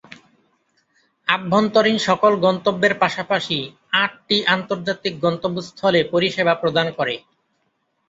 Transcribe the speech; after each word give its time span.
আভ্যন্তরীণ 1.27 1.97
সকল 2.07 2.31
গন্তব্যের 2.45 2.93
পাশাপাশি 2.99 3.57
আটটি 4.03 4.37
আন্তর্জাতিক 4.55 5.13
গন্তব্যস্থলে 5.25 5.99
পরিসেবা 6.13 6.53
প্রদান 6.55 6.87
করে। 6.97 7.15